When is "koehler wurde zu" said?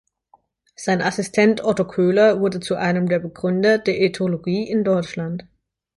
1.85-2.73